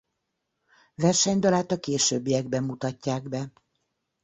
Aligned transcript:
Versenydalát 0.95 1.71
a 1.71 1.79
későbbiekben 1.79 2.63
mutatják 2.63 3.29
be. 3.29 3.49